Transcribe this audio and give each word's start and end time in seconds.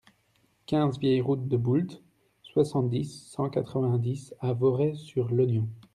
quinze 0.65 0.97
vieille 0.97 1.21
Route 1.21 1.47
de 1.47 1.57
Boult, 1.57 2.01
soixante-dix, 2.41 3.05
cent 3.27 3.51
quatre-vingt-dix 3.51 4.33
à 4.39 4.51
Voray-sur-l'Ognon 4.51 5.69